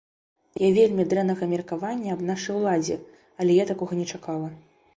Я 0.61 0.69
вельмі 0.77 1.05
дрэннага 1.11 1.49
меркавання 1.51 2.09
аб 2.17 2.25
нашай 2.31 2.55
уладзе, 2.59 2.99
але 3.43 3.61
я 3.63 3.69
такога 3.73 4.03
не 4.05 4.11
чакала. 4.17 4.53